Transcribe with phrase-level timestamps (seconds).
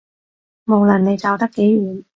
[0.65, 2.03] 無論你走得幾遠